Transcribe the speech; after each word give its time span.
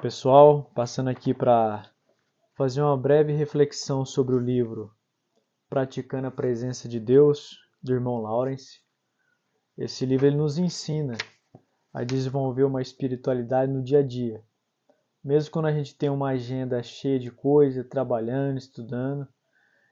Pessoal, 0.00 0.64
passando 0.74 1.10
aqui 1.10 1.34
para 1.34 1.84
fazer 2.56 2.80
uma 2.80 2.96
breve 2.96 3.34
reflexão 3.34 4.02
sobre 4.02 4.34
o 4.34 4.38
livro 4.38 4.90
Praticando 5.68 6.26
a 6.26 6.30
Presença 6.30 6.88
de 6.88 6.98
Deus, 6.98 7.58
do 7.82 7.92
irmão 7.92 8.16
Lawrence. 8.22 8.80
Esse 9.76 10.06
livro 10.06 10.26
ele 10.26 10.38
nos 10.38 10.56
ensina 10.56 11.18
a 11.92 12.02
desenvolver 12.02 12.64
uma 12.64 12.80
espiritualidade 12.80 13.70
no 13.70 13.82
dia 13.82 13.98
a 13.98 14.02
dia. 14.02 14.42
Mesmo 15.22 15.50
quando 15.50 15.66
a 15.66 15.72
gente 15.72 15.94
tem 15.94 16.08
uma 16.08 16.30
agenda 16.30 16.82
cheia 16.82 17.18
de 17.18 17.30
coisa, 17.30 17.84
trabalhando, 17.84 18.56
estudando, 18.56 19.28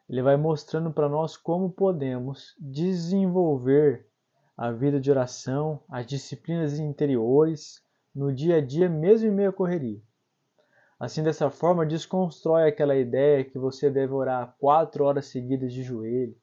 ele 0.08 0.22
vai 0.22 0.38
mostrando 0.38 0.90
para 0.90 1.06
nós 1.06 1.36
como 1.36 1.70
podemos 1.70 2.54
desenvolver 2.58 4.08
a 4.56 4.72
vida 4.72 4.98
de 4.98 5.10
oração, 5.10 5.82
as 5.86 6.06
disciplinas 6.06 6.78
interiores, 6.78 7.86
no 8.14 8.34
dia 8.34 8.56
a 8.56 8.60
dia, 8.60 8.88
mesmo 8.88 9.28
em 9.28 9.30
meio 9.30 9.50
à 9.50 9.52
correria. 9.52 10.02
Assim, 10.98 11.22
dessa 11.22 11.48
forma, 11.48 11.86
desconstrói 11.86 12.68
aquela 12.68 12.96
ideia 12.96 13.44
que 13.44 13.56
você 13.56 13.88
deve 13.88 14.12
orar 14.12 14.56
quatro 14.58 15.04
horas 15.04 15.26
seguidas 15.26 15.72
de 15.72 15.82
joelho, 15.82 16.34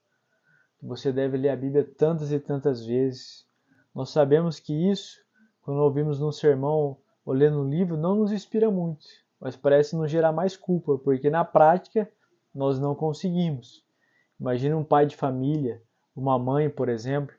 que 0.80 0.86
você 0.86 1.12
deve 1.12 1.36
ler 1.36 1.50
a 1.50 1.56
Bíblia 1.56 1.84
tantas 1.98 2.32
e 2.32 2.40
tantas 2.40 2.86
vezes. 2.86 3.46
Nós 3.94 4.12
sabemos 4.12 4.60
que 4.60 4.74
isso, 4.90 5.18
quando 5.62 5.82
ouvimos 5.82 6.20
num 6.20 6.32
sermão 6.32 6.98
ou 7.26 7.34
lendo 7.34 7.62
um 7.62 7.70
livro, 7.70 7.98
não 7.98 8.16
nos 8.16 8.32
inspira 8.32 8.72
muito, 8.72 9.06
mas 9.42 9.58
parece 9.58 9.96
nos 9.96 10.10
gerar 10.10 10.32
mais 10.32 10.56
culpa, 10.56 10.98
porque 10.98 11.30
na 11.30 11.44
prática 11.44 12.10
nós 12.54 12.80
não 12.80 12.96
conseguimos. 12.96 13.84
Imagine 14.40 14.76
um 14.76 14.84
pai 14.84 15.06
de 15.06 15.18
família, 15.18 15.82
uma 16.16 16.40
mãe, 16.40 16.70
por 16.70 16.88
exemplo, 16.88 17.36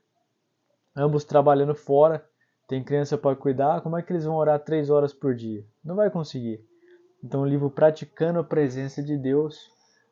ambos 0.95 1.25
trabalhando 1.25 1.75
fora 1.75 2.27
tem 2.69 2.83
criança 2.83 3.17
para 3.17 3.36
cuidar, 3.36 3.80
como 3.80 3.97
é 3.97 4.03
que 4.03 4.12
eles 4.12 4.25
vão 4.25 4.34
orar 4.34 4.58
três 4.58 4.91
horas 4.91 5.12
por 5.12 5.34
dia? 5.34 5.64
Não 5.84 5.95
vai 5.95 6.11
conseguir. 6.11 6.67
Então 7.27 7.41
o 7.41 7.44
livro 7.44 7.69
Praticando 7.69 8.38
a 8.38 8.44
Presença 8.44 9.02
de 9.02 9.19
Deus 9.19 9.69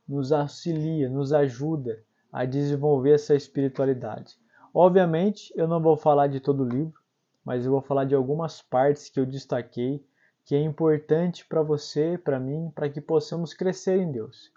nos 0.07 0.33
auxilia, 0.33 1.09
nos 1.09 1.33
ajuda 1.33 2.03
a 2.33 2.45
desenvolver 2.45 3.13
essa 3.13 3.37
espiritualidade. 3.37 4.37
Obviamente, 4.75 5.53
eu 5.55 5.69
não 5.69 5.81
vou 5.81 5.97
falar 5.97 6.27
de 6.27 6.41
todo 6.41 6.65
o 6.65 6.69
livro, 6.69 7.01
mas 7.45 7.65
eu 7.65 7.71
vou 7.71 7.81
falar 7.81 8.05
de 8.05 8.17
algumas 8.17 8.61
partes 8.61 9.09
que 9.09 9.21
eu 9.21 9.25
destaquei 9.25 10.05
que 10.45 10.57
é 10.57 10.61
importante 10.61 11.47
para 11.47 11.63
você, 11.63 12.19
para 12.19 12.41
mim, 12.41 12.73
para 12.75 12.91
que 12.91 13.01
possamos 13.01 13.55
crescer 13.55 13.97
em 13.97 14.11
Deus. 14.11 14.51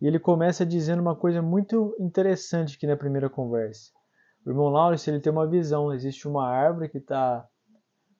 E 0.00 0.06
ele 0.08 0.18
começa 0.18 0.66
dizendo 0.66 1.00
uma 1.00 1.14
coisa 1.14 1.40
muito 1.40 1.94
interessante 2.00 2.74
aqui 2.74 2.86
na 2.88 2.96
primeira 2.96 3.30
conversa. 3.30 3.92
O 4.44 4.50
irmão 4.50 4.70
Lawrence 4.70 5.08
ele 5.08 5.20
tem 5.20 5.32
uma 5.32 5.46
visão. 5.46 5.94
Existe 5.94 6.26
uma 6.26 6.48
árvore 6.48 6.88
que 6.88 6.98
está 6.98 7.48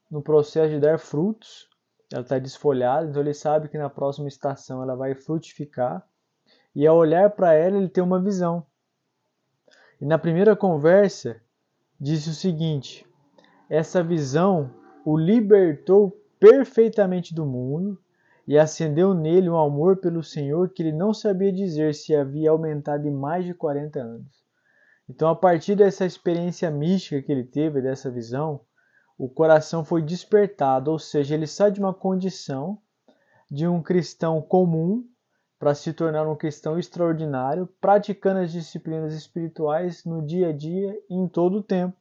no 0.09 0.23
processo 0.23 0.71
de 0.71 0.79
dar 0.79 1.01
frutos, 1.01 1.72
ela 2.13 2.23
está 2.23 2.39
desfolhada, 2.39 3.09
então 3.09 3.23
ele 3.23 3.35
sabe 3.35 3.69
que 3.69 3.79
na 3.79 3.89
próxima 3.89 4.29
estação 4.29 4.83
ela 4.83 4.95
vai 4.95 5.15
frutificar. 5.15 6.07
E 6.75 6.87
ao 6.87 6.97
olhar 6.97 7.31
para 7.31 7.55
ela, 7.55 7.77
ele 7.77 7.89
tem 7.89 8.03
uma 8.03 8.23
visão. 8.23 8.67
E 10.01 10.05
na 10.05 10.19
primeira 10.19 10.57
conversa, 10.57 11.41
disse 12.01 12.31
o 12.31 12.35
seguinte: 12.35 13.07
essa 13.69 14.03
visão 14.03 14.71
o 15.05 15.17
libertou 15.17 16.13
perfeitamente 16.39 17.35
do 17.35 17.47
mundo 17.47 17.99
e 18.47 18.59
acendeu 18.59 19.15
nele 19.15 19.49
um 19.49 19.57
amor 19.57 19.99
pelo 19.99 20.23
Senhor 20.23 20.69
que 20.71 20.83
ele 20.83 20.93
não 20.93 21.15
sabia 21.15 21.53
dizer 21.53 21.95
se 21.95 22.15
havia 22.15 22.51
aumentado 22.51 23.07
em 23.07 23.13
mais 23.13 23.45
de 23.45 23.55
40 23.55 24.01
anos. 24.01 24.43
Então, 25.09 25.29
a 25.29 25.37
partir 25.37 25.77
dessa 25.77 26.05
experiência 26.05 26.71
mística 26.71 27.23
que 27.23 27.31
ele 27.31 27.45
teve, 27.45 27.81
dessa 27.81 28.11
visão, 28.11 28.61
o 29.23 29.29
coração 29.29 29.85
foi 29.85 30.03
despertado, 30.03 30.91
ou 30.91 30.99
seja, 30.99 31.37
ele 31.37 31.47
sai 31.47 31.71
de 31.71 31.79
uma 31.79 31.95
condição 31.95 32.77
de 33.49 33.69
um 33.69 33.81
cristão 33.81 34.43
comum 34.43 35.07
para 35.61 35.77
se 35.77 35.93
tornar 35.93 36.27
um 36.27 36.35
cristão 36.35 36.77
extraordinário, 36.77 37.69
praticando 37.81 38.41
as 38.41 38.51
disciplinas 38.51 39.15
espirituais 39.15 40.05
no 40.05 40.27
dia 40.27 40.49
a 40.49 40.53
dia 40.53 40.99
e 41.09 41.15
em 41.15 41.29
todo 41.29 41.59
o 41.59 41.63
tempo. 41.63 41.97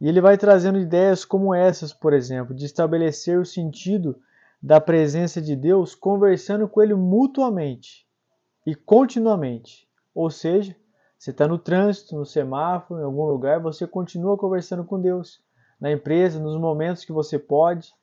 E 0.00 0.08
ele 0.08 0.20
vai 0.20 0.38
trazendo 0.38 0.78
ideias 0.78 1.24
como 1.24 1.52
essas, 1.52 1.92
por 1.92 2.12
exemplo, 2.12 2.54
de 2.54 2.66
estabelecer 2.66 3.40
o 3.40 3.44
sentido 3.44 4.16
da 4.62 4.80
presença 4.80 5.42
de 5.42 5.56
Deus 5.56 5.92
conversando 5.92 6.68
com 6.68 6.80
ele 6.80 6.94
mutuamente 6.94 8.06
e 8.64 8.76
continuamente. 8.76 9.88
Ou 10.14 10.30
seja, 10.30 10.76
você 11.18 11.32
está 11.32 11.48
no 11.48 11.58
trânsito, 11.58 12.14
no 12.14 12.24
semáforo, 12.24 13.00
em 13.00 13.04
algum 13.04 13.24
lugar, 13.24 13.58
você 13.58 13.88
continua 13.88 14.38
conversando 14.38 14.84
com 14.84 15.00
Deus. 15.00 15.44
Na 15.80 15.92
empresa, 15.92 16.40
nos 16.40 16.58
momentos 16.58 17.04
que 17.04 17.12
você 17.12 17.38
pode, 17.38 17.94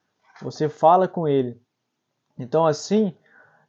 você 0.42 0.70
fala 0.70 1.08
com 1.08 1.28
Ele. 1.28 1.62
Então, 2.38 2.66
assim, 2.66 3.16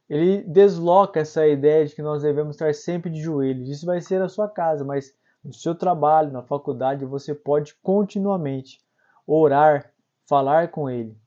ele 0.09 0.43
desloca 0.43 1.19
essa 1.19 1.47
ideia 1.47 1.85
de 1.85 1.95
que 1.95 2.01
nós 2.01 2.21
devemos 2.21 2.55
estar 2.55 2.73
sempre 2.73 3.09
de 3.09 3.21
joelhos. 3.21 3.69
Isso 3.69 3.85
vai 3.85 4.01
ser 4.01 4.21
a 4.21 4.29
sua 4.29 4.47
casa, 4.47 4.83
mas 4.83 5.13
no 5.43 5.53
seu 5.53 5.75
trabalho, 5.75 6.31
na 6.31 6.43
faculdade, 6.43 7.05
você 7.05 7.33
pode 7.33 7.75
continuamente 7.75 8.79
orar, 9.25 9.91
falar 10.27 10.69
com 10.69 10.89
Ele. 10.89 11.17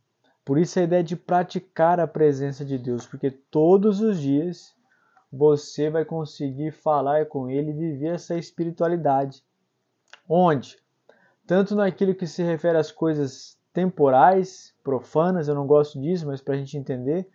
Por 0.44 0.58
isso 0.58 0.78
a 0.78 0.82
ideia 0.82 1.04
de 1.04 1.14
praticar 1.14 2.00
a 2.00 2.06
presença 2.06 2.64
de 2.64 2.78
Deus, 2.78 3.06
porque 3.06 3.30
todos 3.30 4.00
os 4.00 4.18
dias 4.18 4.74
você 5.30 5.90
vai 5.90 6.06
conseguir 6.06 6.72
falar 6.72 7.26
com 7.26 7.50
ele 7.50 7.70
e 7.70 7.74
viver 7.74 8.14
essa 8.14 8.34
espiritualidade. 8.34 9.42
Onde? 10.26 10.78
Tanto 11.48 11.74
naquilo 11.74 12.14
que 12.14 12.26
se 12.26 12.42
refere 12.42 12.76
às 12.76 12.92
coisas 12.92 13.56
temporais, 13.72 14.74
profanas, 14.84 15.48
eu 15.48 15.54
não 15.54 15.66
gosto 15.66 15.98
disso, 15.98 16.26
mas 16.26 16.42
para 16.42 16.52
a 16.52 16.58
gente 16.58 16.76
entender, 16.76 17.26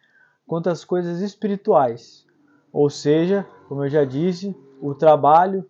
quanto 0.46 0.70
às 0.70 0.86
coisas 0.86 1.20
espirituais. 1.20 2.24
Ou 2.72 2.92
seja, 2.92 3.44
como 3.68 3.84
eu 3.84 3.90
já 3.90 4.06
disse, 4.06 4.56
o 4.80 4.94
trabalho, 4.94 5.68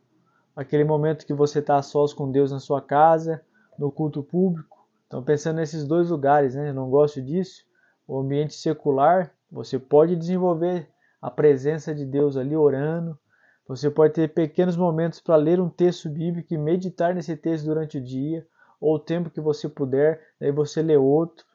aquele 0.53 0.83
momento 0.83 1.25
que 1.25 1.33
você 1.33 1.59
está 1.59 1.81
sós 1.81 2.11
com 2.11 2.29
Deus 2.29 2.51
na 2.51 2.59
sua 2.59 2.81
casa, 2.81 3.41
no 3.79 3.89
culto 3.89 4.21
público. 4.21 4.85
Então, 5.07 5.23
pensando 5.23 5.55
nesses 5.55 5.87
dois 5.87 6.09
lugares, 6.09 6.53
né? 6.53 6.71
eu 6.71 6.73
não 6.73 6.89
gosto 6.89 7.21
disso. 7.21 7.63
O 8.05 8.19
ambiente 8.19 8.55
secular, 8.55 9.31
você 9.49 9.79
pode 9.79 10.17
desenvolver 10.17 10.89
a 11.21 11.31
presença 11.31 11.95
de 11.95 12.05
Deus 12.05 12.35
ali 12.35 12.57
orando. 12.57 13.17
Você 13.67 13.89
pode 13.89 14.13
ter 14.13 14.33
pequenos 14.33 14.75
momentos 14.75 15.21
para 15.21 15.37
ler 15.37 15.59
um 15.59 15.69
texto 15.69 16.09
bíblico 16.09 16.53
e 16.53 16.57
meditar 16.57 17.15
nesse 17.15 17.37
texto 17.37 17.65
durante 17.65 17.97
o 17.97 18.03
dia, 18.03 18.45
ou 18.79 18.95
o 18.95 18.99
tempo 18.99 19.29
que 19.29 19.39
você 19.39 19.69
puder, 19.69 20.21
daí 20.39 20.51
você 20.51 20.81
lê 20.81 20.97
outro. 20.97 21.45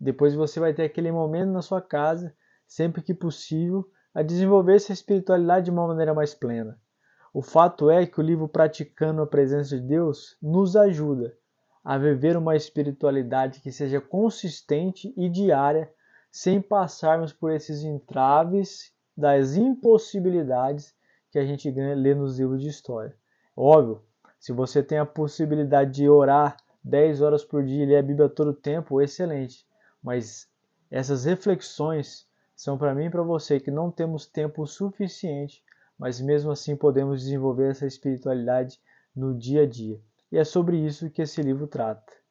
Depois 0.00 0.34
você 0.34 0.58
vai 0.58 0.74
ter 0.74 0.82
aquele 0.82 1.12
momento 1.12 1.52
na 1.52 1.62
sua 1.62 1.80
casa, 1.80 2.34
sempre 2.66 3.02
que 3.02 3.14
possível, 3.14 3.88
a 4.12 4.22
desenvolver 4.22 4.74
essa 4.74 4.92
espiritualidade 4.92 5.66
de 5.66 5.70
uma 5.70 5.86
maneira 5.86 6.12
mais 6.12 6.34
plena. 6.34 6.76
O 7.32 7.40
fato 7.40 7.88
é 7.88 8.04
que 8.04 8.18
o 8.18 8.22
livro 8.22 8.48
Praticando 8.48 9.22
a 9.22 9.26
Presença 9.26 9.78
de 9.78 9.86
Deus 9.86 10.36
nos 10.42 10.74
ajuda 10.74 11.36
a 11.84 11.96
viver 11.96 12.36
uma 12.36 12.56
espiritualidade 12.56 13.60
que 13.60 13.70
seja 13.70 14.00
consistente 14.00 15.14
e 15.16 15.28
diária 15.28 15.88
sem 16.30 16.60
passarmos 16.60 17.32
por 17.32 17.52
esses 17.52 17.84
entraves 17.84 18.92
das 19.16 19.56
impossibilidades 19.56 20.94
que 21.38 21.42
a 21.42 21.46
gente 21.46 21.70
lê 21.70 22.14
nos 22.14 22.38
livros 22.38 22.60
de 22.60 22.68
história. 22.68 23.14
Óbvio, 23.56 24.02
se 24.40 24.52
você 24.52 24.82
tem 24.82 24.98
a 24.98 25.06
possibilidade 25.06 25.92
de 25.92 26.08
orar 26.08 26.56
10 26.82 27.20
horas 27.22 27.44
por 27.44 27.64
dia 27.64 27.84
e 27.84 27.86
ler 27.86 27.98
a 27.98 28.02
Bíblia 28.02 28.28
todo 28.28 28.48
o 28.48 28.54
tempo, 28.54 29.00
excelente. 29.00 29.64
Mas 30.02 30.48
essas 30.90 31.24
reflexões 31.24 32.26
são 32.56 32.76
para 32.76 32.94
mim 32.94 33.04
e 33.04 33.10
para 33.10 33.22
você 33.22 33.60
que 33.60 33.70
não 33.70 33.90
temos 33.90 34.26
tempo 34.26 34.66
suficiente, 34.66 35.62
mas 35.96 36.20
mesmo 36.20 36.50
assim 36.50 36.74
podemos 36.74 37.20
desenvolver 37.20 37.70
essa 37.70 37.86
espiritualidade 37.86 38.80
no 39.14 39.32
dia 39.36 39.62
a 39.62 39.66
dia. 39.66 40.00
E 40.32 40.38
é 40.38 40.44
sobre 40.44 40.76
isso 40.76 41.08
que 41.08 41.22
esse 41.22 41.40
livro 41.40 41.68
trata. 41.68 42.17